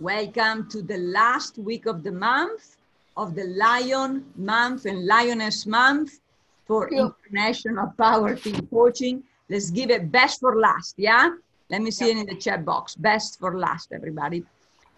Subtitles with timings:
[0.00, 2.78] Welcome to the last week of the month
[3.16, 6.18] of the Lion Month and Lioness Month
[6.66, 9.22] for International Power Team Coaching.
[9.48, 11.30] Let's give it best for last, yeah?
[11.70, 12.96] Let me see it in the chat box.
[12.96, 14.44] Best for last, everybody.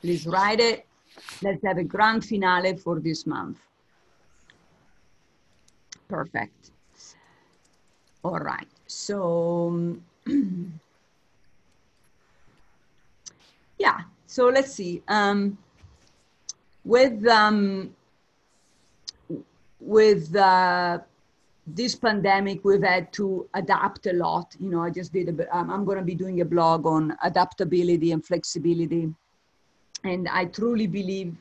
[0.00, 0.86] Please write it.
[1.42, 3.58] Let's have a grand finale for this month.
[6.08, 6.70] Perfect.
[8.24, 8.66] All right.
[8.86, 9.98] So,
[13.78, 14.00] yeah.
[14.36, 15.02] So let's see.
[15.08, 15.56] Um,
[16.84, 17.96] with um,
[19.80, 20.98] with uh,
[21.66, 24.54] this pandemic, we've had to adapt a lot.
[24.60, 25.30] You know, I just did.
[25.30, 29.08] A, um, I'm going to be doing a blog on adaptability and flexibility,
[30.04, 31.34] and I truly believe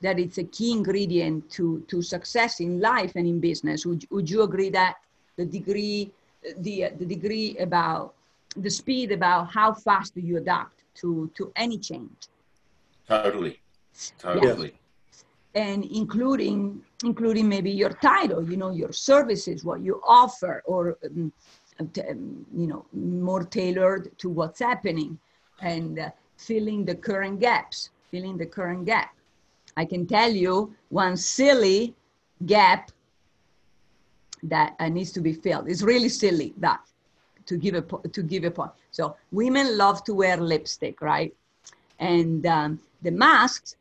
[0.00, 3.86] that it's a key ingredient to to success in life and in business.
[3.86, 4.96] Would Would you agree that
[5.36, 6.10] the degree,
[6.58, 8.14] the the degree about
[8.56, 12.26] the speed about how fast do you adapt to to any change?
[13.10, 13.56] Totally,
[14.18, 14.68] totally.
[14.68, 14.80] Yeah
[15.54, 21.32] and including including maybe your title you know your services what you offer or um,
[21.80, 25.18] um, you know more tailored to what's happening
[25.60, 29.14] and uh, filling the current gaps filling the current gap.
[29.76, 31.94] I can tell you one silly
[32.46, 32.90] gap
[34.42, 35.68] that uh, needs to be filled.
[35.68, 36.80] It's really silly that
[37.46, 38.72] to give a to give a point.
[38.90, 41.34] So women love to wear lipstick right
[42.00, 43.76] and um, the masks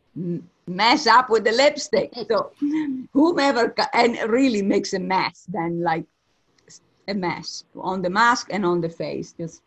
[0.68, 2.14] mess up with the lipstick.
[2.28, 2.52] So
[3.14, 6.06] whomever and really makes a mess, then like
[7.08, 9.64] a mess on the mask and on the face, just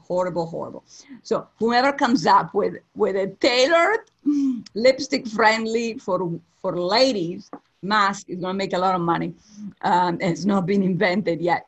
[0.00, 0.82] horrible, horrible.
[1.22, 4.10] So whomever comes up with with a tailored,
[4.74, 7.50] lipstick friendly for for ladies
[7.82, 9.34] mask is gonna make a lot of money.
[9.82, 11.66] Um, it's not been invented yet.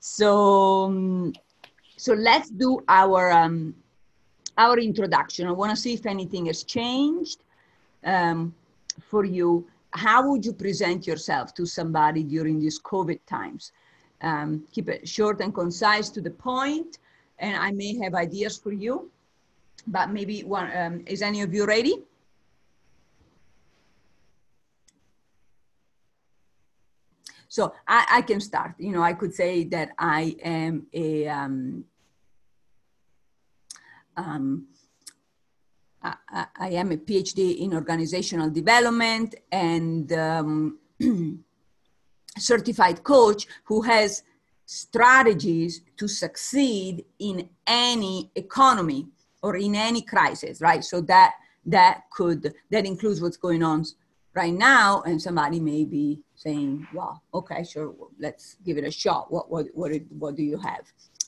[0.00, 1.32] So um,
[1.96, 3.74] so let's do our um,
[4.60, 5.46] our introduction.
[5.46, 7.38] I want to see if anything has changed
[8.04, 8.54] um,
[9.00, 13.72] for you, how would you present yourself to somebody during these COVID times?
[14.20, 16.98] Um, keep it short and concise to the point,
[17.38, 19.10] and I may have ideas for you,
[19.86, 21.96] but maybe one, um, is any of you ready?
[27.48, 28.74] So I, I, can start.
[28.78, 31.84] You know, I could say that I am a um,
[34.20, 34.66] um,
[36.02, 40.78] I, I, am a PhD in organizational development and um,
[42.38, 44.22] certified coach who has
[44.64, 49.08] strategies to succeed in any economy
[49.42, 50.84] or in any crisis, right?
[50.84, 51.34] So that
[51.66, 53.84] that could that includes what's going on
[54.34, 59.30] right now, and somebody may be saying, "Well, okay, sure, let's give it a shot.
[59.30, 60.84] What what what what do you have?"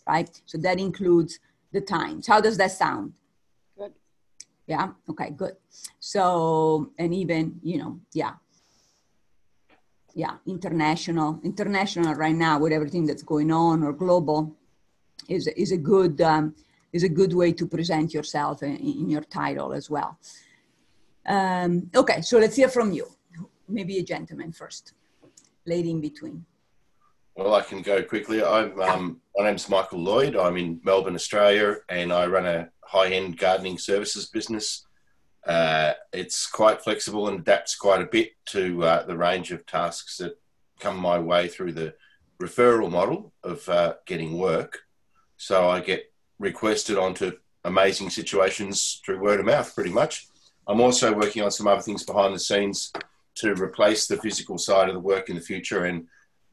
[0.06, 0.31] Right?
[0.47, 1.38] So that includes
[1.72, 2.26] the times.
[2.26, 3.12] How does that sound?
[3.76, 3.92] Good.
[4.66, 4.92] Yeah.
[5.08, 5.56] Okay, good.
[5.98, 8.34] So, and even, you know, yeah.
[10.14, 14.54] Yeah, international, international right now with everything that's going on or global
[15.28, 16.54] is, is a good, um,
[16.92, 20.18] is a good way to present yourself in, in your title as well.
[21.24, 23.06] Um, okay, so let's hear from you.
[23.68, 24.92] Maybe a gentleman first,
[25.64, 26.44] lady in between.
[27.34, 28.44] Well, I can go quickly.
[28.44, 30.37] I'm, um, my name's Michael Lloyd.
[30.37, 34.87] I'm in Melbourne, Australia, and I run a high-end gardening services business.
[35.47, 40.19] Uh, it's quite flexible and adapts quite a bit to uh, the range of tasks
[40.19, 40.38] that
[40.78, 41.94] come my way through the
[42.41, 44.81] referral model of uh, getting work.
[45.38, 47.32] So I get requested onto
[47.64, 50.26] amazing situations through word of mouth, pretty much.
[50.69, 52.93] I'm also working on some other things behind the scenes
[53.37, 56.06] to replace the physical side of the work in the future and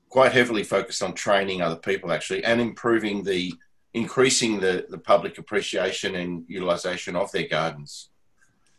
[0.09, 3.53] quite heavily focused on training other people actually and improving the
[3.93, 8.09] increasing the, the public appreciation and utilization of their gardens.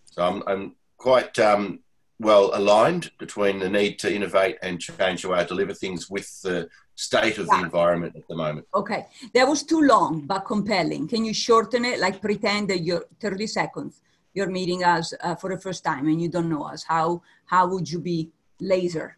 [0.07, 1.81] So I'm, I'm quite um,
[2.21, 6.41] well aligned between the need to innovate and change the way I deliver things with
[6.43, 7.59] the state of yeah.
[7.59, 8.67] the environment at the moment.
[8.75, 11.09] Okay, that was too long but compelling.
[11.09, 11.99] Can you shorten it?
[11.99, 14.03] Like pretend that you're 30 seconds.
[14.35, 16.85] You're meeting us uh, for the first time and you don't know us.
[16.85, 19.17] How how would you be laser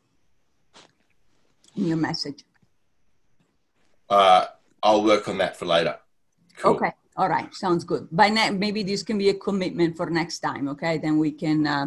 [1.76, 2.44] in your message?
[4.08, 4.46] Uh,
[4.82, 5.98] I'll work on that for later.
[6.56, 6.76] Cool.
[6.76, 6.92] Okay.
[7.16, 7.54] All right.
[7.54, 8.08] Sounds good.
[8.10, 10.68] By ne- maybe this can be a commitment for next time.
[10.68, 10.98] Okay.
[10.98, 11.86] Then we can uh,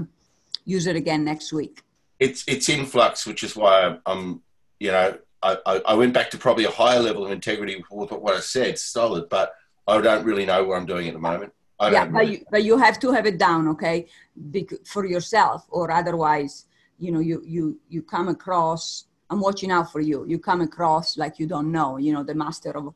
[0.65, 1.81] use it again next week.
[2.19, 4.41] It's it's in flux, which is why I'm,
[4.79, 8.35] you know, I, I went back to probably a higher level of integrity with what
[8.35, 9.53] I said, solid, but
[9.87, 11.53] I don't really know what I'm doing at the moment.
[11.81, 14.07] yeah, but, you, but you have to have it down, okay,
[14.85, 16.65] for yourself, or otherwise,
[16.97, 20.25] you know, you you you come across I'm watching out for you.
[20.27, 22.93] You come across like you don't know, you know, the master of,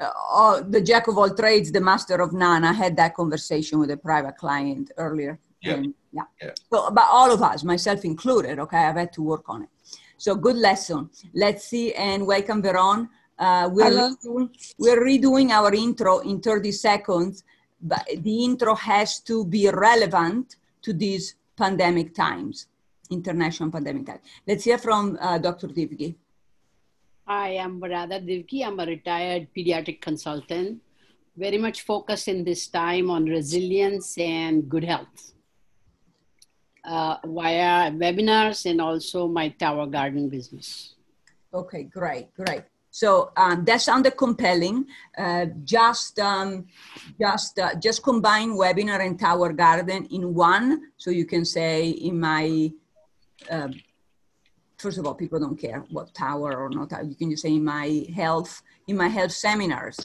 [0.00, 2.64] uh, all, the jack of all trades, the master of none.
[2.64, 5.38] I had that conversation with a private client earlier.
[5.62, 5.76] Yep.
[5.76, 6.22] And, yeah.
[6.42, 6.50] Yeah.
[6.70, 9.68] So, but all of us, myself included, okay, I've had to work on it.
[10.16, 11.10] So good lesson.
[11.34, 13.08] Let's see and welcome Veron.
[13.38, 14.14] Uh, we're, Hello.
[14.24, 17.44] redoing, we're redoing our intro in 30 seconds,
[17.80, 22.66] but the intro has to be relevant to these pandemic times,
[23.12, 24.08] international pandemic.
[24.46, 25.68] Let's hear from uh, Dr.
[25.68, 26.14] Divgi.
[27.26, 28.66] I'm Radha Divki.
[28.66, 30.82] I'm a retired pediatric consultant,
[31.36, 35.32] very much focused in this time on resilience and good health
[36.84, 40.94] uh, via webinars and also my tower garden business.
[41.54, 42.62] Okay, great, great.
[42.90, 44.86] So um, that sounded compelling.
[45.16, 46.66] Uh, just, um,
[47.18, 50.92] just, uh, just combine webinar and tower garden in one.
[50.98, 52.70] So you can say in my,
[53.50, 53.68] uh,
[54.78, 56.90] first of all, people don't care what tower or not.
[56.90, 57.02] tower.
[57.02, 59.98] You can just say in my health, in my health seminars.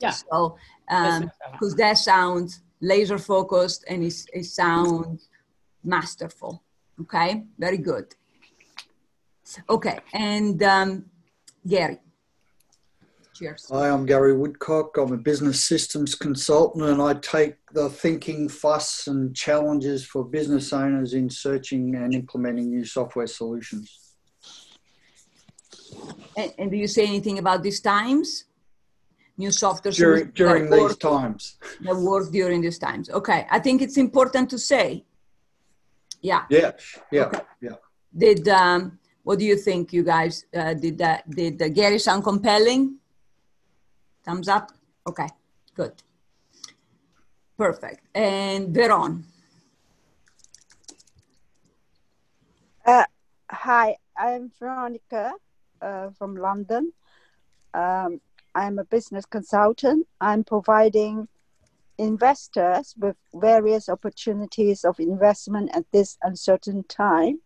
[0.00, 0.10] Yeah.
[0.10, 0.56] So,
[0.88, 5.28] um, because that sounds laser focused and it's, it sounds
[5.82, 6.62] masterful.
[7.00, 8.14] Okay, very good.
[9.68, 11.04] Okay, and um,
[11.66, 11.98] Gary.
[13.34, 13.66] Cheers.
[13.72, 14.96] Hi, I'm Gary Woodcock.
[14.96, 20.72] I'm a business systems consultant and I take the thinking, fuss, and challenges for business
[20.72, 23.98] owners in searching and implementing new software solutions.
[26.36, 28.44] And, and do you say anything about these times?
[29.36, 31.56] New software During, solutions during these work- times.
[31.80, 33.10] that work during these times.
[33.10, 35.04] Okay, I think it's important to say.
[36.22, 36.44] Yeah.
[36.50, 36.70] Yeah,
[37.10, 37.40] yeah, Okay.
[37.60, 37.70] yeah.
[38.16, 40.46] Did um, what do you think, you guys?
[40.56, 41.28] Uh, did that?
[41.28, 42.98] Did uh, Gary sound compelling?
[44.24, 44.72] Thumbs up.
[45.06, 45.28] Okay,
[45.74, 45.92] good,
[47.58, 48.00] perfect.
[48.14, 49.22] And Veron.
[52.86, 53.04] Uh,
[53.50, 55.32] hi, I'm Veronica
[55.80, 56.92] uh, from London.
[57.72, 58.20] Um,
[58.54, 60.06] I'm a business consultant.
[60.20, 61.28] I'm providing
[61.98, 67.40] investors with various opportunities of investment at this uncertain time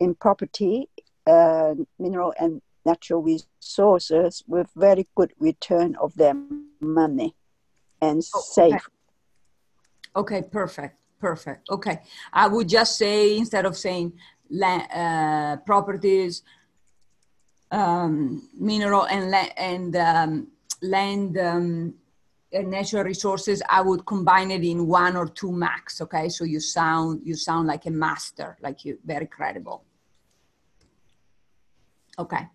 [0.00, 0.88] in property,
[1.26, 6.34] uh, mineral, and natural resources with very good return of their
[6.80, 7.30] money
[8.00, 8.74] and Oh, safe.
[8.74, 8.94] okay.
[10.20, 11.68] Okay, perfect, perfect.
[11.68, 11.96] Okay,
[12.32, 14.12] I would just say instead of saying
[14.62, 16.42] uh, properties,
[17.70, 20.48] um, mineral and la- and um,
[20.80, 21.94] land um,
[22.52, 26.00] and natural resources, I would combine it in one or two max.
[26.00, 29.84] Okay, so you sound you sound like a master, like you very credible.
[32.18, 32.48] Okay,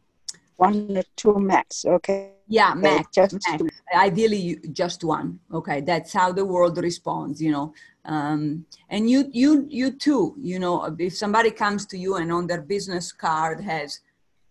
[0.61, 2.33] One or two max, okay?
[2.47, 3.63] yeah, max, just max.
[3.95, 5.39] Ideally, just one.
[5.51, 7.41] Okay, that's how the world responds.
[7.41, 7.73] You know,
[8.05, 10.35] um, and you, you, you too.
[10.37, 14.01] You know, if somebody comes to you and on their business card has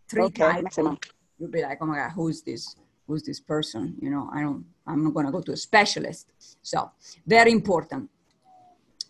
[0.08, 0.98] three Okay, titles, maximum.
[1.38, 2.74] you'll be like, oh my god, who's this?
[3.06, 3.94] Who's this person?
[4.02, 4.64] You know, I don't.
[4.88, 6.26] I'm not going to go to a specialist.
[6.62, 6.90] So
[7.24, 8.10] very important.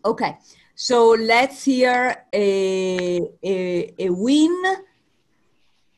[0.04, 0.36] Okay,
[0.74, 0.96] so
[1.32, 4.54] let's hear a a, a win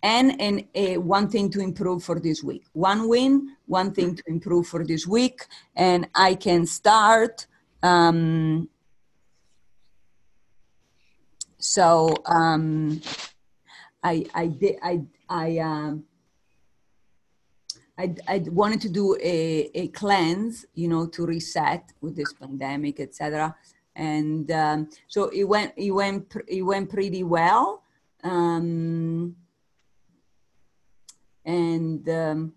[0.02, 4.22] and and uh, one thing to improve for this week one win one thing to
[4.26, 7.46] improve for this week and i can start
[7.82, 8.68] um,
[11.58, 13.00] so um,
[14.02, 16.04] i i did i i um,
[17.98, 22.98] I, I wanted to do a, a cleanse, you know, to reset with this pandemic,
[23.00, 23.54] etc.
[23.94, 27.82] And um, so it went, it went, it went pretty well.
[28.24, 29.36] Um,
[31.44, 32.52] and um,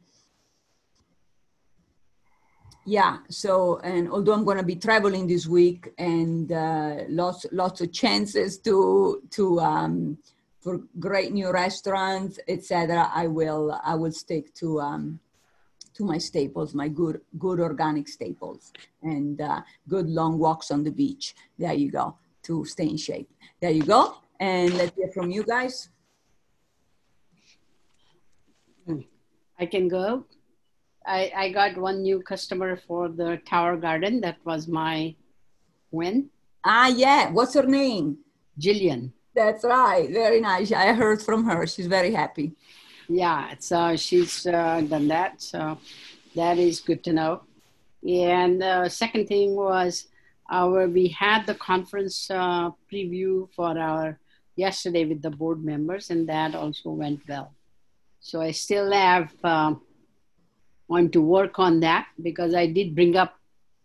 [2.86, 7.82] yeah so and although i'm going to be traveling this week and uh, lots lots
[7.82, 10.18] of chances to to um,
[10.62, 15.20] for great new restaurants etc i will i will stick to um,
[15.96, 20.92] to my staples my good good organic staples and uh, good long walks on the
[20.92, 21.36] beach.
[21.58, 22.18] There you go.
[22.44, 23.32] To stay in shape.
[23.60, 24.18] There you go.
[24.40, 25.90] And let's hear from you guys
[29.60, 30.26] I can go.
[31.06, 34.22] I, I got one new customer for the Tower Garden.
[34.22, 35.16] That was my
[35.92, 36.30] win.
[36.66, 38.18] ah yeah what's her name
[38.60, 39.12] Jillian.
[39.34, 40.10] That's right.
[40.10, 40.72] Very nice.
[40.72, 41.68] I heard from her.
[41.68, 42.54] She's very happy.
[43.08, 45.42] Yeah, so she's uh, done that.
[45.42, 45.78] So
[46.36, 47.42] that is good to know.
[48.08, 50.08] And uh, second thing was
[50.50, 54.20] our we had the conference uh, preview for our
[54.56, 57.54] yesterday with the board members, and that also went well.
[58.26, 59.82] So I still have um,
[60.88, 63.36] want to work on that because I did bring up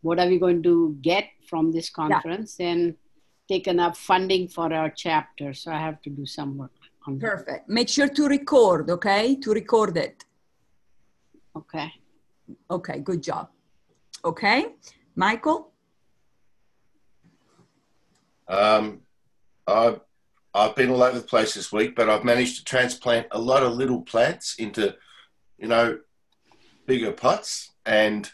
[0.01, 2.95] what are we going to get from this conference and
[3.47, 5.53] taken up funding for our chapter.
[5.53, 6.73] So I have to do some work
[7.07, 7.27] on that.
[7.27, 7.69] Perfect.
[7.69, 9.37] Make sure to record, okay?
[9.37, 10.25] To record it.
[11.55, 11.93] Okay.
[12.71, 13.51] Okay, good job.
[14.25, 14.69] Okay,
[15.17, 15.71] Michael?
[18.49, 19.03] Um,
[19.67, 20.01] I've,
[20.55, 23.63] I've been all over the place this week, but I've managed to transplant a lot
[23.63, 24.97] of little plants into,
[25.59, 25.99] you know,
[26.87, 28.31] bigger pots and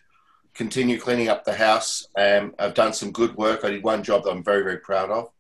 [0.54, 2.08] continue cleaning up the house.
[2.18, 3.64] Um, I've done some good work.
[3.64, 5.30] I did one job that I'm very, very proud of.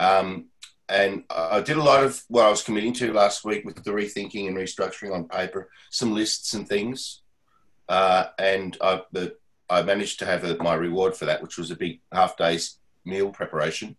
[0.00, 0.46] Um,
[0.88, 3.90] and I did a lot of what I was committing to last week with the
[3.90, 7.20] rethinking and restructuring on paper, some lists and things.
[7.88, 9.36] Uh, and I, the,
[9.68, 12.78] I managed to have a, my reward for that, which was a big half day's
[13.04, 13.96] meal preparation,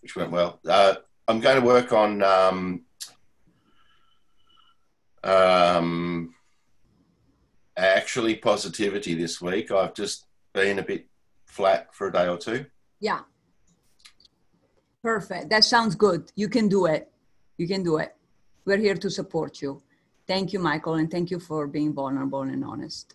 [0.00, 0.58] which went well.
[0.66, 0.94] Uh,
[1.28, 2.82] I'm going to work on um,
[5.22, 6.34] um,
[7.76, 9.70] actually positivity this week.
[9.70, 11.06] I've just been a bit
[11.46, 12.66] flat for a day or two.
[13.00, 13.20] Yeah.
[15.02, 15.50] Perfect.
[15.50, 16.30] That sounds good.
[16.36, 17.10] You can do it.
[17.56, 18.14] You can do it.
[18.64, 19.82] We're here to support you.
[20.26, 23.14] Thank you, Michael, and thank you for being vulnerable and honest.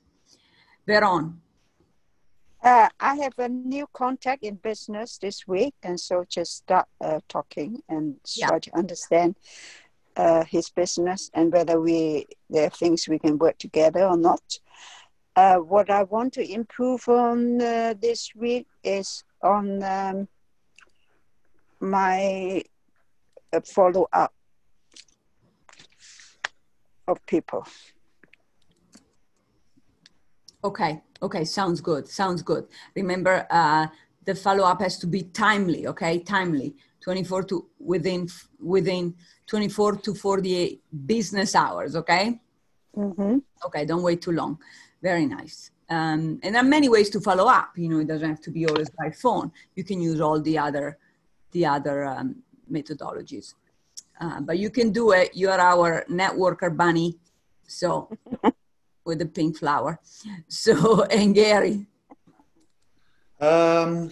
[0.87, 1.35] Veron.
[2.63, 7.19] Uh, I have a new contact in business this week, and so just start uh,
[7.29, 8.47] talking and Yeah.
[8.47, 9.35] try to understand
[10.15, 14.41] uh, his business and whether we there are things we can work together or not.
[15.35, 20.27] Uh, what I want to improve on uh, this week is on um,
[21.79, 22.63] my
[23.53, 24.33] uh, follow up
[27.07, 27.65] of people.
[30.63, 31.01] Okay.
[31.21, 31.43] Okay.
[31.45, 32.07] Sounds good.
[32.07, 32.67] Sounds good.
[32.95, 33.87] Remember, uh,
[34.25, 35.87] the follow up has to be timely.
[35.87, 36.19] Okay.
[36.19, 36.75] Timely.
[37.01, 38.27] 24 to within
[38.59, 41.95] within 24 to 48 business hours.
[41.95, 42.39] Okay.
[42.93, 43.85] hmm Okay.
[43.85, 44.59] Don't wait too long.
[45.01, 45.71] Very nice.
[45.89, 47.77] Um, and there are many ways to follow up.
[47.77, 49.51] You know, it doesn't have to be always by phone.
[49.75, 50.97] You can use all the other
[51.51, 53.53] the other um, methodologies.
[54.19, 55.35] Uh, but you can do it.
[55.35, 57.17] You are our networker bunny.
[57.67, 58.09] So
[59.07, 59.99] with the pink flower.
[60.49, 61.87] So, and Gary.
[63.39, 64.11] Um,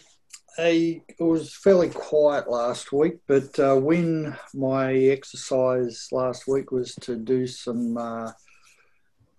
[0.57, 7.15] I was fairly quiet last week, but uh, when my exercise last week was to
[7.17, 8.31] do some uh,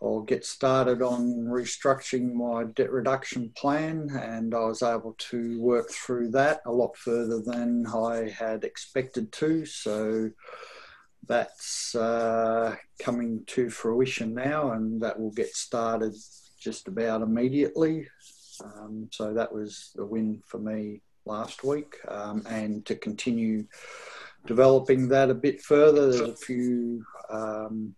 [0.01, 5.91] or get started on restructuring my debt reduction plan, and I was able to work
[5.91, 9.65] through that a lot further than I had expected to.
[9.65, 10.31] So
[11.27, 16.15] that's uh, coming to fruition now, and that will get started
[16.59, 18.09] just about immediately.
[18.65, 23.67] Um, so that was a win for me last week, um, and to continue
[24.47, 26.11] developing that a bit further.
[26.11, 27.95] There's a few um,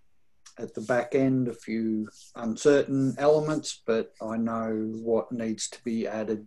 [0.58, 6.06] at the back end, a few uncertain elements, but I know what needs to be
[6.06, 6.46] added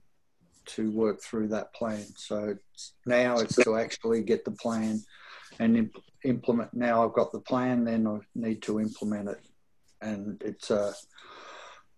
[0.66, 2.06] to work through that plan.
[2.16, 5.04] So it's, now it's to actually get the plan
[5.62, 6.74] and imp- implement.
[6.74, 9.41] Now I've got the plan, then I need to implement it,
[10.01, 10.94] and it's a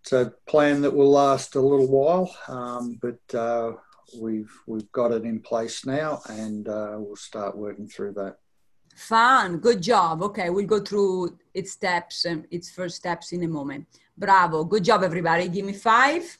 [0.01, 3.71] it's a plan that will last a little while, um, but uh,
[4.19, 8.35] we've we've got it in place now, and uh, we'll start working through that.
[8.95, 9.57] Fun.
[9.57, 10.21] Good job.
[10.21, 10.49] Okay.
[10.51, 13.87] We'll go through its steps and its first steps in a moment.
[14.15, 14.63] Bravo.
[14.65, 15.47] Good job, everybody.
[15.47, 16.37] Give me five.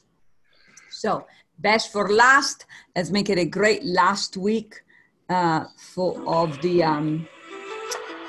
[0.90, 1.26] So,
[1.58, 2.66] best for last.
[2.94, 4.83] Let's make it a great last week
[5.28, 7.28] uh, for of the um,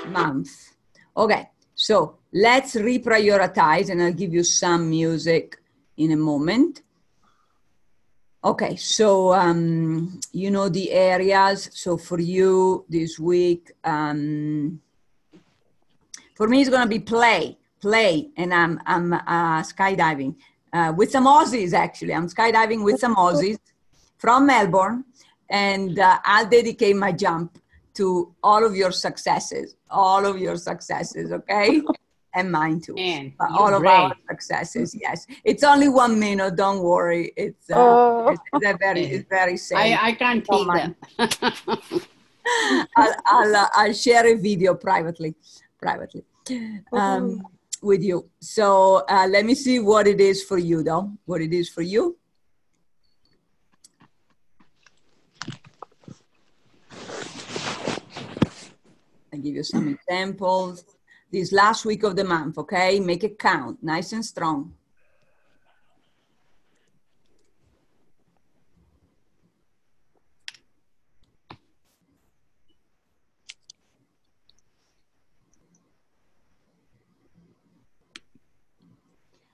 [0.08, 0.74] month.
[1.16, 1.50] Okay.
[1.75, 5.58] So let's reprioritize, and I'll give you some music
[5.98, 6.82] in a moment.
[8.44, 11.70] Okay, so um, you know the areas.
[11.74, 14.80] So for you this week, um,
[16.36, 20.36] for me it's gonna be play, play, and I'm I'm uh, skydiving
[20.72, 22.14] uh, with some Aussies actually.
[22.14, 23.58] I'm skydiving with some Aussies
[24.18, 25.04] from Melbourne,
[25.50, 27.58] and uh, I'll dedicate my jump
[27.96, 31.82] to all of your successes, all of your successes, okay?
[32.36, 32.96] and mine too.
[32.96, 33.92] Man, But all of brave.
[33.94, 35.25] our successes, yes.
[35.46, 37.32] It's only one minute, don't worry.
[37.38, 38.28] It's, uh, Oh.
[38.30, 39.78] it's, very, it's very safe.
[39.78, 40.96] I, I can't Oh, take mine.
[42.98, 45.36] I'll, I'll, uh, I'll share a video privately,
[45.80, 46.24] privately
[46.94, 47.42] um,
[47.82, 48.30] with you.
[48.40, 51.12] So uh, let me see what it is for you, though.
[51.25, 52.18] What it is for you.
[59.36, 60.86] I'll give you some examples.
[61.30, 63.01] This last week of the month, okay?
[63.01, 64.74] Make it count, nice and strong.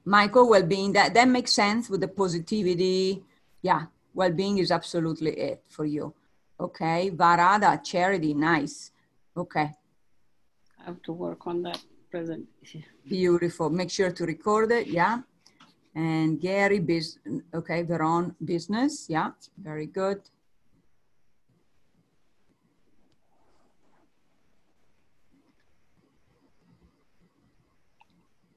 [0.06, 3.24] Michael, well-being, that, that makes sense with the positivity.
[3.64, 6.14] Yeah, well-being is absolutely it for you.
[6.60, 8.92] Okay, Varada, charity, nice.
[9.36, 9.72] Okay,
[10.80, 12.46] I have to work on that present.
[13.08, 13.70] beautiful.
[13.70, 15.22] Make sure to record it, yeah.
[15.96, 17.18] And Gary, bus-
[17.54, 19.08] okay, Veron, business.
[19.10, 20.22] Yeah, very good.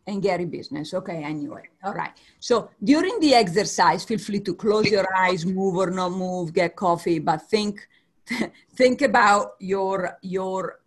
[0.06, 0.92] and Gary business.
[0.94, 1.62] Okay, anyway.
[1.82, 2.12] All right.
[2.38, 6.76] So during the exercise, feel free to close your eyes, move or not move, get
[6.76, 7.86] coffee, but think
[8.74, 10.80] think about your your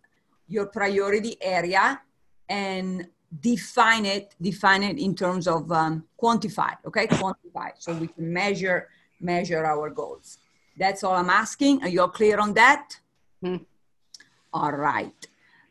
[0.48, 2.00] your priority area
[2.48, 3.06] and
[3.40, 7.06] define it define it in terms of um, quantify okay?
[7.06, 8.88] Quantify so we can measure
[9.20, 10.38] measure our goals.
[10.76, 11.82] That's all i'm asking.
[11.82, 12.98] Are you all clear on that?
[13.40, 13.56] Hmm.
[14.52, 15.26] all right.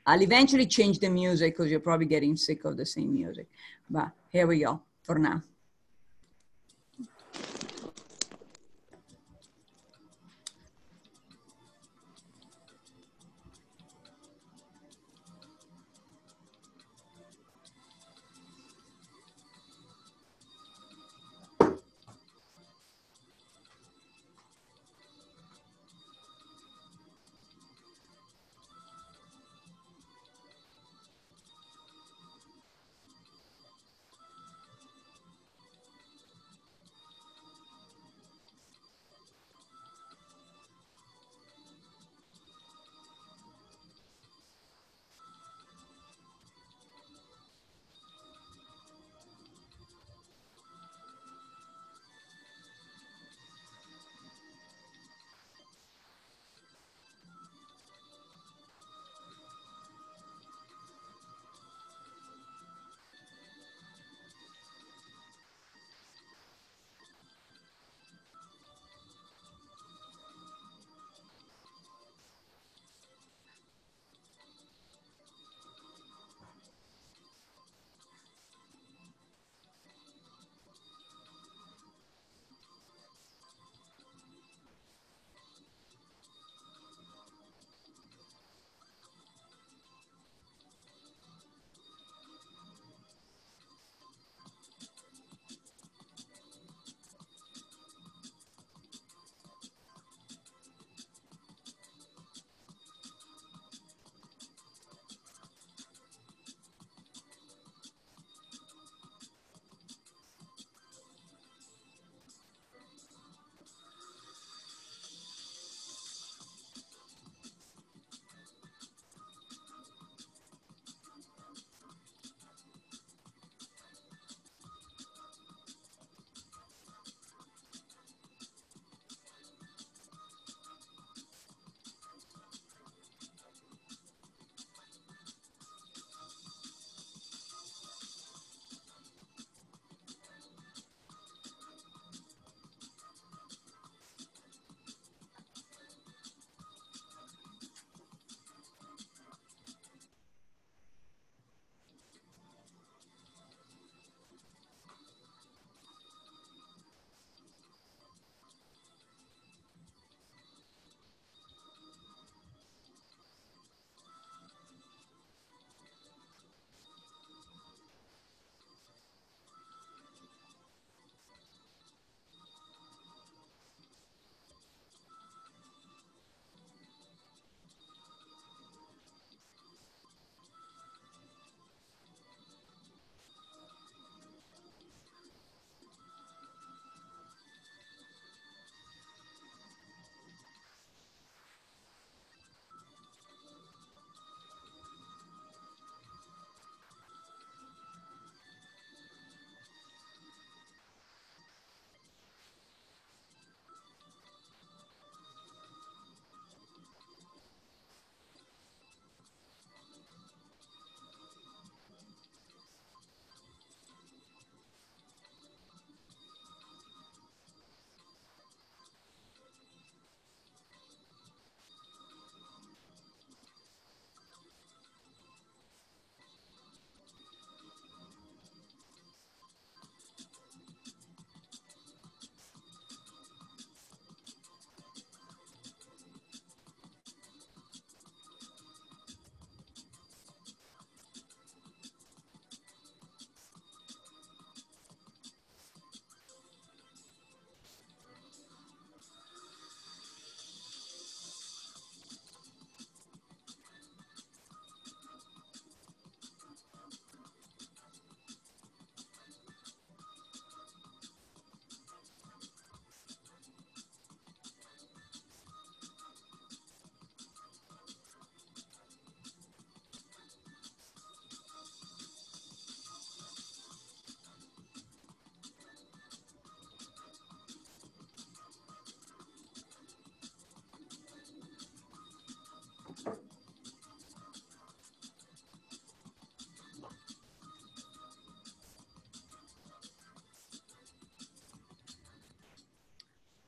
[0.06, 3.48] I'll eventually change the music because you're probably getting sick of the same music.
[3.90, 5.44] But here we go for now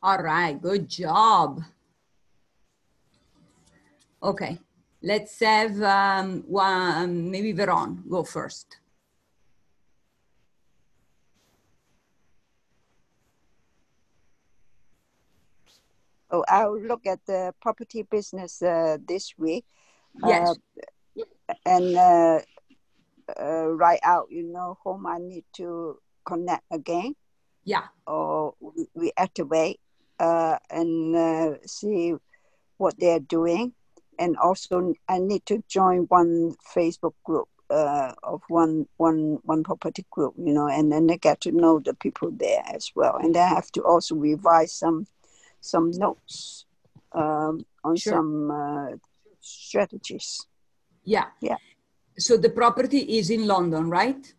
[0.01, 1.61] All right, good job.
[4.23, 4.57] Okay,
[5.03, 8.77] let's have um, one, maybe Veron go first.
[16.31, 19.65] Oh, I'll look at the property business uh, this week.
[20.25, 20.55] Yes.
[21.17, 22.39] Uh, and uh,
[23.39, 27.15] uh, write out, you know, whom I need to connect again
[27.63, 29.79] Yeah, or we- reactivate
[30.19, 32.13] uh, and uh, see
[32.77, 33.73] what they're doing.
[34.17, 40.05] And also, I need to join one Facebook group uh, of one one one property
[40.11, 43.15] group, you know, and then I get to know the people there as well.
[43.15, 45.07] And I have to also revise some
[45.61, 46.65] some notes
[47.13, 48.13] um, on Sure.
[48.13, 48.97] some uh,
[49.39, 50.45] strategies.
[51.05, 51.27] yeah.
[51.41, 51.57] Yeah.
[52.17, 54.33] So the property is in London, right?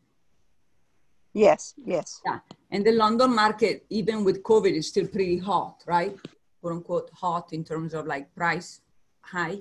[1.32, 2.20] Yes, yes,
[2.70, 6.16] And the London market, even with COVID, is still pretty hot, right?
[6.60, 8.80] Quote unquote hot in terms of like price
[9.22, 9.58] high.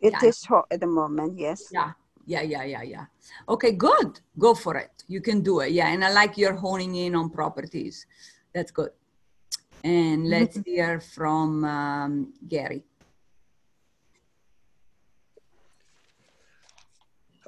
[0.00, 0.28] it Yeah.
[0.28, 1.38] is hot at the moment.
[1.38, 1.68] Yes.
[1.72, 1.92] Yeah,
[2.26, 3.06] yeah, yeah, yeah, yeah.
[3.48, 4.20] Okay, good.
[4.38, 5.04] Go for it.
[5.08, 5.70] You can do it.
[5.72, 8.06] Yeah, and I like your honing in on properties.
[8.54, 8.90] That's good.
[9.84, 12.84] And let's hear from um, Gary.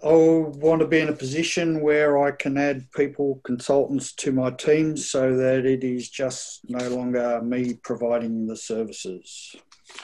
[0.05, 4.51] I want to be in a position where I can add people, consultants to my
[4.51, 9.57] team so that it is just no longer me providing the services.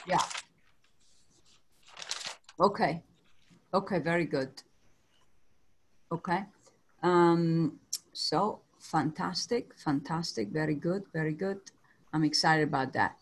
[0.07, 0.23] Yeah.
[2.59, 3.03] Okay.
[3.71, 4.63] Okay, very good.
[6.11, 6.45] Okay.
[7.03, 7.79] Um,
[8.11, 11.59] so fantastic, fantastic, very good, very good.
[12.11, 13.17] I'm excited about that.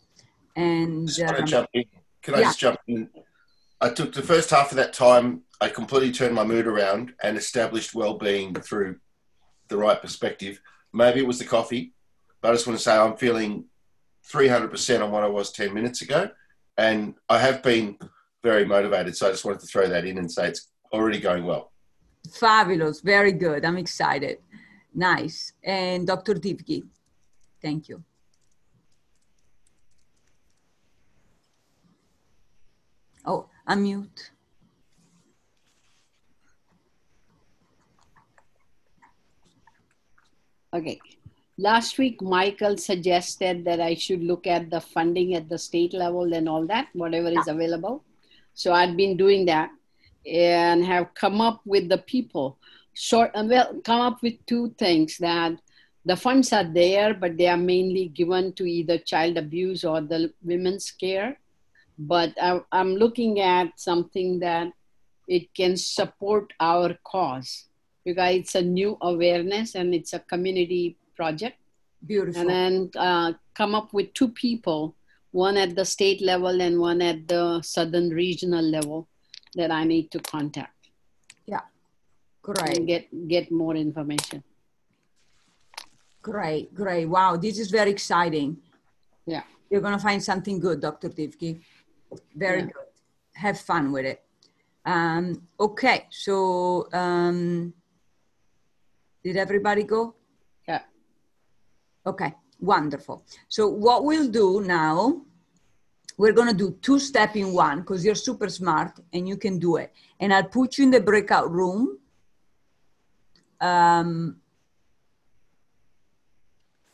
[0.55, 1.83] And Just want um, jump in.
[2.21, 2.43] Can I yeah.
[2.45, 3.09] just jump in?
[3.81, 5.43] I took the first half of that time.
[5.61, 8.97] I completely turned my mood around and established well-being through
[9.69, 10.61] the right perspective.
[10.93, 11.93] Maybe it was the coffee,
[12.41, 13.65] but I just want to say I'm feeling
[14.27, 16.29] 300% on what I was 10 minutes ago,
[16.77, 17.97] and I have been
[18.43, 19.15] very motivated.
[19.15, 21.71] So I just wanted to throw that in and say it's already going well.
[22.33, 23.65] fabulous, very good.
[23.65, 24.39] I'm excited.
[24.93, 25.53] Nice.
[25.63, 26.35] And Dr.
[26.35, 26.83] Divgi,
[27.61, 28.03] thank you.
[33.25, 34.32] Oh, unmute.
[40.73, 40.99] Okay.
[41.58, 46.34] Last week, Michael suggested that I should look at the funding at the state level
[46.34, 48.03] and all that, whatever is available.
[48.53, 49.69] So I've been doing that
[50.25, 52.58] and have come up with the people
[52.93, 55.53] short uh, and well come up with two things that
[56.05, 60.32] the funds are there but they are mainly given to either child abuse or the
[60.43, 61.39] women's care
[61.99, 64.71] but I, i'm looking at something that
[65.27, 67.65] it can support our cause
[68.05, 71.57] because it's a new awareness and it's a community project
[72.07, 72.41] Beautiful.
[72.41, 74.95] and then uh, come up with two people
[75.31, 79.07] one at the state level and one at the southern regional level
[79.55, 80.89] that i need to contact
[81.45, 81.62] Yeah,
[82.41, 82.77] Great.
[82.77, 84.43] and get get more information
[86.21, 87.05] Great, great.
[87.05, 88.57] Wow, this is very exciting.
[89.25, 89.43] Yeah.
[89.69, 91.09] You're going to find something good, Dr.
[91.09, 91.62] Divki.
[92.35, 92.65] Very Yeah.
[92.67, 92.87] good.
[93.33, 94.23] Have fun with it.
[94.85, 97.73] Um, okay, so um,
[99.23, 100.15] did everybody go?
[100.67, 100.83] Yeah.
[102.05, 103.23] Okay, wonderful.
[103.47, 105.21] So what we'll do now,
[106.17, 109.59] we're going to do two step in one because you're super smart and you can
[109.59, 109.93] do it.
[110.19, 111.99] And I'll put you in the breakout room.
[113.61, 114.39] Um,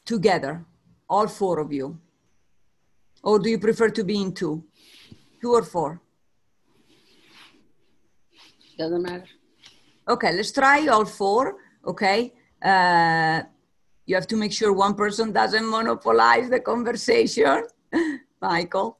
[0.05, 0.63] together,
[1.09, 1.99] all four of you?
[3.23, 4.63] Or do you prefer to be in two?
[5.41, 6.01] Two or four?
[8.77, 9.23] doesn't matter
[10.07, 11.55] Okay, let's try all four.
[11.85, 12.31] Okay.
[12.61, 13.41] Uh,
[14.05, 17.63] you have to make sure one person doesn't monopolize the conversation.
[18.41, 18.99] Michael,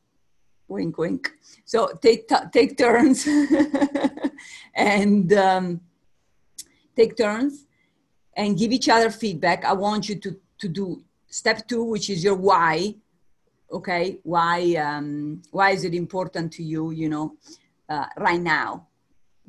[0.68, 1.32] wink, wink.
[1.64, 3.28] So take take turns
[4.76, 5.82] and um,
[6.96, 7.68] take turns
[8.36, 9.64] and give each other feedback.
[9.64, 12.96] I want you to to do step two, which is your why.
[13.72, 16.92] Okay, why um, why is it important to you?
[16.92, 17.38] You know,
[17.90, 18.88] uh, right now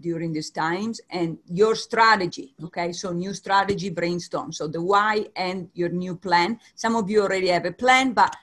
[0.00, 2.92] during these times and your strategy okay?
[2.92, 4.52] So new strategy brainstorm.
[4.52, 6.60] So the why and your new plan.
[6.74, 8.34] Some of you already have a plan but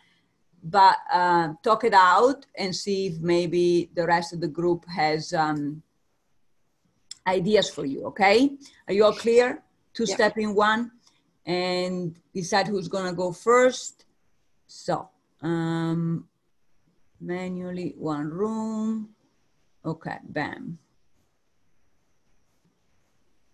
[0.63, 5.33] but uh, talk it out and see if maybe the rest of the group has
[5.33, 5.83] um,
[7.27, 8.51] ideas for you okay?
[8.87, 9.61] Are you all clear?
[9.93, 10.15] Two Yeah.
[10.15, 10.91] step in one.
[11.45, 14.05] And decide who's going to go first.
[14.65, 15.09] So
[15.43, 16.27] um,
[17.21, 19.09] manually one room
[19.85, 20.79] okay bam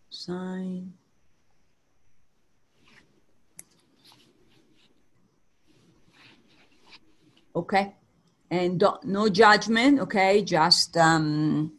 [0.09, 0.93] sign.
[7.59, 7.95] okay?
[8.51, 10.41] And no judgment, okay?
[10.43, 11.73] Just um,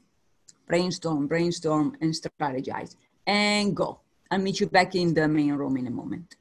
[0.66, 2.94] brainstorm, brainstorm, and strategize.
[3.27, 4.01] And go.
[4.31, 6.37] I'll meet you back in the main room in a moment.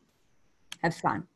[0.84, 1.28] Have fun.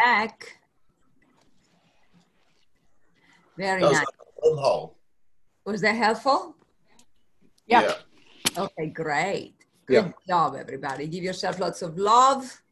[0.00, 0.58] Back.
[3.56, 4.06] Very That was nice.
[4.06, 4.86] like a.
[5.64, 6.56] Was that helpful?
[7.66, 7.94] Yeah.
[8.56, 9.54] Okay, great.
[9.88, 10.02] Yeah.
[10.02, 11.06] Good job, everybody.
[11.06, 12.62] Give yourself lots of love.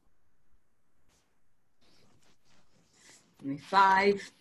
[3.41, 4.33] Give me five.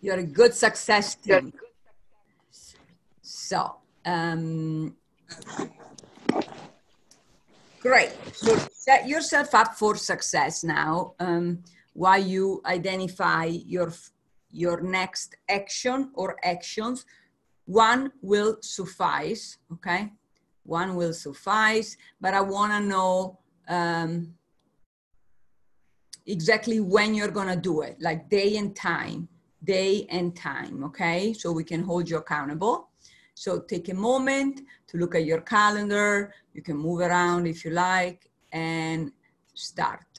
[0.00, 1.52] You're a good success team.
[3.22, 4.94] So, um,
[7.86, 8.12] great.
[8.34, 11.14] So set yourself up for success now.
[11.20, 11.62] Um,
[11.92, 13.92] while you identify your
[14.50, 17.04] your next action or actions,
[17.66, 19.58] one will suffice.
[19.74, 20.12] Okay,
[20.64, 21.96] one will suffice.
[22.20, 24.34] But I want to know um,
[26.26, 29.28] exactly when you're gonna do it, like day and time,
[29.62, 30.84] day and time.
[30.84, 32.88] Okay, so we can hold you accountable.
[33.36, 36.32] So take a moment to look at your calendar.
[36.54, 39.12] You can move around if you like and
[39.52, 40.15] start.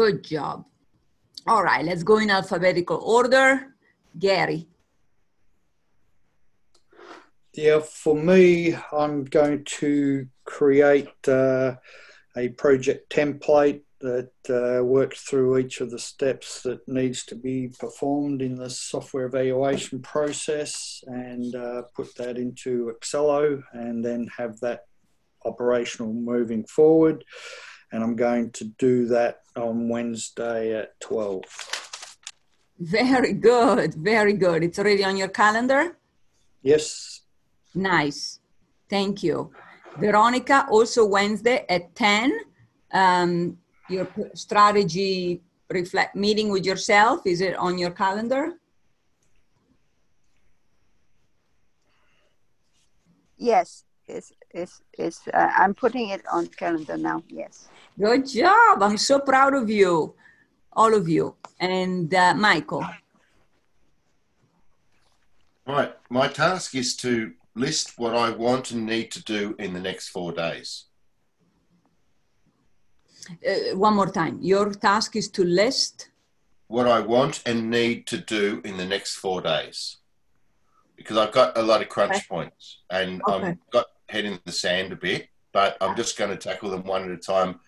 [0.00, 0.64] Good job.
[1.46, 3.74] All right, let's go in alphabetical order.
[4.18, 4.66] Gary.
[7.52, 11.74] Yeah, for me, I'm going to create uh,
[12.34, 17.68] a project template that uh, works through each of the steps that needs to be
[17.78, 24.58] performed in the software evaluation process and uh, put that into Excello and then have
[24.60, 24.86] that
[25.44, 27.22] operational moving forward.
[27.92, 31.44] And I'm going to do that on Wednesday at 12.
[32.78, 34.62] Very good, very good.
[34.62, 35.96] It's already on your calendar?
[36.62, 37.20] Yes,
[37.74, 38.40] Nice.
[38.88, 39.52] Thank you.
[39.98, 42.38] Veronica, also Wednesday at 10.
[42.92, 47.20] Um, your strategy reflect meeting with yourself.
[47.24, 48.54] Is it on your calendar?
[53.36, 57.22] Yes, it's, it's, it's, uh, I'm putting it on calendar now.
[57.28, 57.68] Yes.
[57.98, 58.82] Good job.
[58.82, 60.14] I'm so proud of you,
[60.72, 61.34] all of you.
[61.58, 62.84] And uh, Michael.
[65.66, 69.80] My, my task is to list what I want and need to do in the
[69.80, 70.86] next four days.
[73.46, 74.38] Uh, one more time.
[74.40, 76.10] Your task is to list.
[76.68, 79.98] What I want and need to do in the next four days.
[80.96, 82.24] Because I've got a lot of crunch Okay.
[82.28, 83.48] points and Okay.
[83.48, 86.84] I've got head in the sand a bit, but I'm just going to tackle them
[86.84, 87.60] one at a time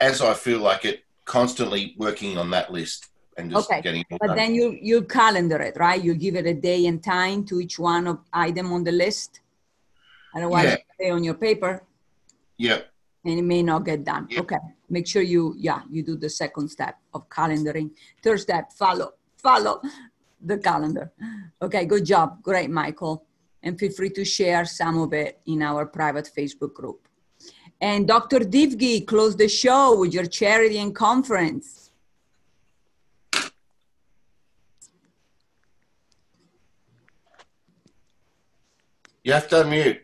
[0.00, 4.18] as I feel like it, constantly working on that list and just Okay, getting it
[4.20, 4.36] But done.
[4.36, 6.02] then you you calendar it, right?
[6.02, 9.40] You give it a day and time to each one of item on the list.
[10.34, 10.76] Otherwise, Yeah.
[10.94, 11.82] stay on your paper
[12.58, 12.80] yeah,
[13.24, 14.26] and it may not get done.
[14.30, 14.40] Yeah.
[14.40, 14.58] Okay.
[14.88, 17.90] Make sure you yeah you do the second step of calendaring.
[18.22, 19.80] Third step, follow follow
[20.50, 21.12] the calendar.
[21.62, 21.84] Okay.
[21.86, 22.42] Good job.
[22.42, 23.24] Great, Michael.
[23.62, 27.06] And feel free to share some of it in our private Facebook group.
[27.80, 28.40] And Dr.
[28.40, 31.90] Divgi, close the show with your charity and conference.
[39.24, 40.00] you have to unmute.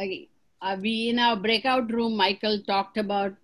[0.00, 0.28] Okay.
[0.60, 3.34] Uh, we in our breakout room, Michael talked about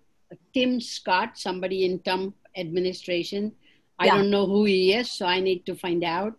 [0.53, 3.53] Tim Scott, somebody in Trump administration.
[3.99, 4.17] I Yeah.
[4.17, 6.35] don't know who he is, so I need to find out.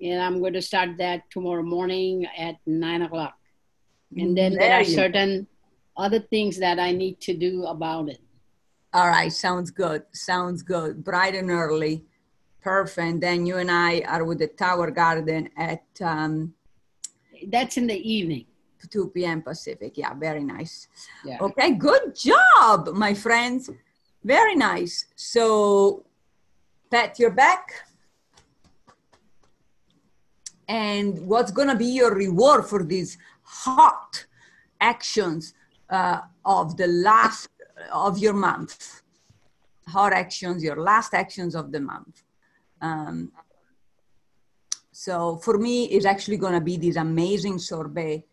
[0.00, 3.34] And I'm going to start that tomorrow morning at nine o'clock.
[4.16, 4.90] And then there, There are go.
[4.90, 5.46] certain
[5.96, 8.20] other things that I need to do about it.
[8.94, 10.04] All right, sounds good.
[10.12, 11.04] Sounds good.
[11.04, 12.04] Bright and early.
[12.62, 12.98] Perfect.
[13.06, 16.54] And then you and I are with the Tower Garden at um,
[17.48, 18.46] That's in the evening.
[18.90, 19.42] 2 p.m.
[19.42, 19.98] Pacific.
[19.98, 20.88] Yeah, very nice.
[21.24, 21.38] Yeah.
[21.40, 23.68] Okay, good job, my friends.
[24.24, 25.04] Very nice.
[25.16, 26.06] So,
[26.90, 27.87] pat your back.
[30.68, 34.26] And what's going to be your reward for these hot
[34.80, 35.54] actions
[35.88, 37.48] uh, of the last
[37.92, 39.02] of your month?
[39.88, 42.22] Hot actions, your last actions of the month.
[42.82, 43.32] Um,
[44.92, 48.24] so for me, it's actually going to be this amazing sorbet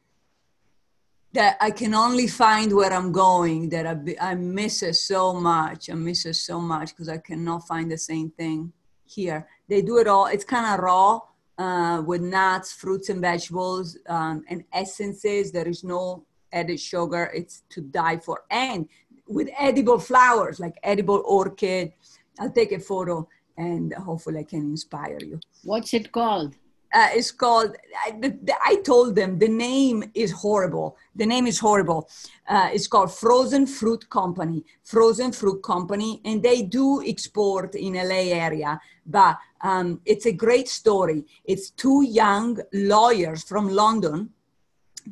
[1.31, 5.89] that I can only find where I'm going that I, I miss it so much.
[5.89, 8.73] I miss it so much because I cannot find the same thing
[9.05, 9.47] here.
[9.67, 10.25] They do it all.
[10.25, 11.19] It's kind of raw
[11.57, 15.51] uh, with nuts, fruits, and vegetables um, and essences.
[15.51, 17.31] There is no added sugar.
[17.33, 18.43] It's to die for.
[18.49, 18.87] And
[19.27, 21.91] with edible flowers like edible orchid.
[22.39, 23.27] I'll take a photo
[23.57, 26.55] and hopefully I can inspire you What's it called?
[26.93, 27.75] uh, it's called
[28.05, 32.09] I, the, the- I told them the name is horrible the name is horrible
[32.49, 38.21] uh, it's called frozen fruit company frozen fruit company and they do export in la
[38.47, 41.25] area but um, it's a great story.
[41.43, 44.29] It's two young lawyers from london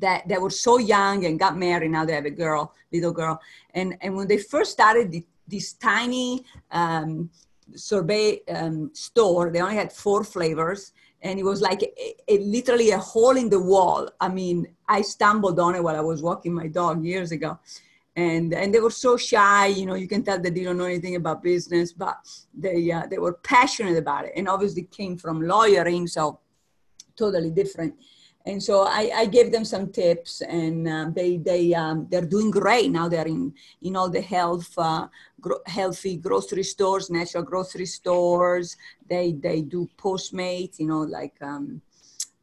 [0.05, 1.91] that they were so young and got married.
[1.91, 3.35] Now they have a girl little girl.
[3.77, 5.21] And and when they first started the,
[5.53, 6.29] this tiny
[6.71, 7.29] um,
[7.75, 8.77] sorbet um,
[9.07, 10.81] store they only had four flavors.
[11.25, 11.91] And it was like a,
[12.33, 14.01] a- literally a hole in the wall.
[14.25, 14.57] I mean
[14.97, 17.51] i stumbled on it while i was walking my dog years ago
[18.15, 21.15] and and they were so shy you know you can tell they didn't know anything
[21.15, 22.17] about business but
[22.53, 26.39] they uh, they were passionate about it and obviously came from lawyering so
[27.15, 27.95] totally different.
[28.45, 32.51] And so I, I gave them some tips and um, they they um, they're doing
[32.51, 33.07] great now.
[33.07, 35.07] They're in in all the health uh,
[35.39, 38.75] gro- healthy grocery stores natural grocery stores.
[39.07, 41.81] They they do postmates you know like um,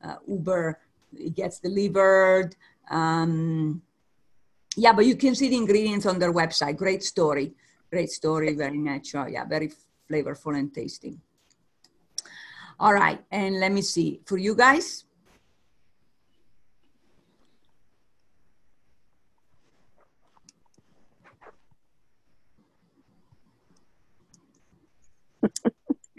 [0.03, 0.79] uh, uber
[1.19, 2.57] it gets delivered
[2.91, 3.83] um,
[4.77, 7.53] yeah but you can see the ingredients on their website great story
[7.91, 9.73] great story very natural yeah very
[10.09, 11.19] flavorful and tasty
[12.79, 15.05] all right and let me see for you guys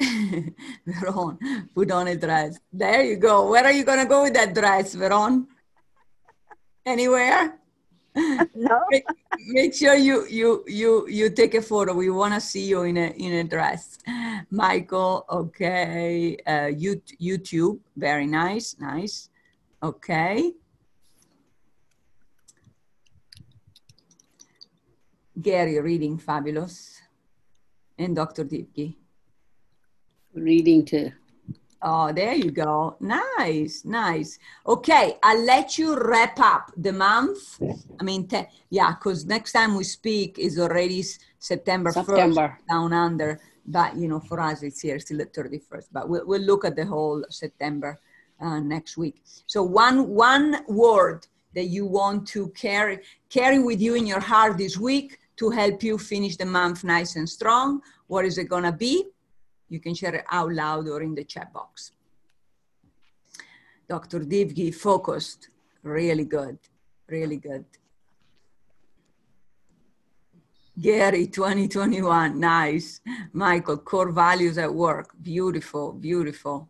[0.87, 1.37] Veron,
[1.75, 2.57] put on a dress.
[2.73, 3.51] There you go.
[3.51, 5.45] Where are you gonna go with that dress, Veron?
[6.85, 7.60] Anywhere?
[8.55, 8.81] No.
[8.89, 9.05] make,
[9.47, 11.93] make sure you you you you take a photo.
[11.93, 13.97] We want to see you in a in a dress.
[14.51, 16.37] Michael, okay.
[16.45, 19.29] Uh, you, YouTube, very nice, nice.
[19.81, 20.51] Okay.
[25.41, 27.01] Gary, reading fabulous,
[27.97, 28.43] and Dr.
[28.43, 28.95] Divgi.
[30.33, 31.11] Reading too.
[31.83, 32.95] Oh, there you go.
[32.99, 34.37] Nice, nice.
[34.67, 37.59] Okay, I'll let you wrap up the month.
[37.99, 41.03] I mean, te- yeah, because next time we speak is already
[41.39, 42.57] September, September.
[42.59, 43.39] 1st down under.
[43.65, 45.87] But, you know, for us, it's here still the 31st.
[45.91, 47.99] But we'll, we'll look at the whole September
[48.39, 49.21] uh, next week.
[49.47, 54.57] So one one word that you want to carry carry with you in your heart
[54.57, 57.81] this week to help you finish the month nice and strong.
[58.07, 59.05] What is it gonna be?
[59.71, 61.93] You can share it out loud or in the chat box.
[63.87, 64.19] Dr.
[64.19, 65.47] Divgi focused,
[65.81, 66.59] really good,
[67.07, 67.63] really good.
[70.79, 72.99] Gary 2021, nice.
[73.31, 76.69] Michael, core values at work, beautiful, beautiful,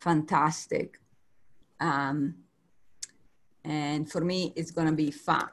[0.00, 0.98] fantastic.
[1.78, 2.34] Um,
[3.64, 5.50] and for me, it's gonna be fun.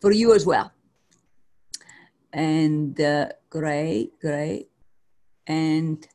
[0.00, 0.72] For you as well.
[2.32, 4.70] And uh, great, great.
[5.46, 6.06] And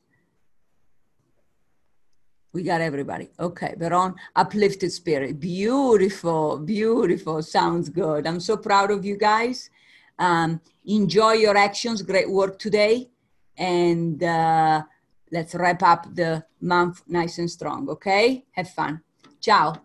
[2.51, 3.29] we got everybody.
[3.39, 5.39] Okay, Veron, uplifted spirit.
[5.39, 7.43] Beautiful, beautiful.
[7.43, 8.25] Sounds good.
[8.25, 9.69] I'm so proud of you guys.
[10.17, 12.01] Um, enjoy your actions.
[12.01, 13.09] Great work today.
[13.57, 14.83] And uh,
[15.31, 17.87] let's wrap up the month nice and strong.
[17.89, 18.45] Okay?
[18.51, 19.01] Have fun.
[19.39, 19.75] Ciao.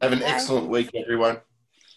[0.00, 1.38] Have an excellent week, everyone.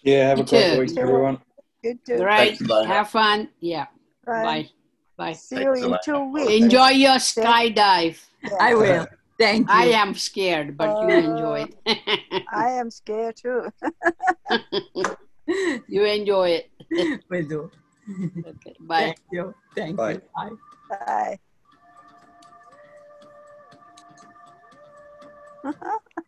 [0.08, 0.80] Yeah, have You a great too.
[0.80, 1.42] week, everyone.
[1.84, 2.18] You too.
[2.18, 2.58] Great.
[2.60, 2.88] Thanks.
[2.88, 3.50] Have fun.
[3.60, 3.88] Yeah.
[4.26, 4.44] Bye.
[4.44, 4.70] Bye.
[5.18, 5.34] Bye.
[5.34, 6.50] See you in two weeks.
[6.50, 8.18] Enjoy your skydive.
[8.42, 8.52] Yeah.
[8.58, 9.06] I will.
[9.38, 9.76] Thank you.
[9.76, 11.20] I am scared, but you oh.
[11.20, 11.76] enjoy it.
[12.54, 13.68] I am scared too.
[15.90, 16.72] you enjoy it.
[17.30, 17.72] will do.
[18.48, 18.76] Okay.
[18.80, 19.00] Bye.
[19.12, 19.56] Thank you.
[19.76, 20.14] Thank Bye.
[20.14, 20.22] you.
[20.90, 21.38] Bye.
[25.66, 26.18] Bye.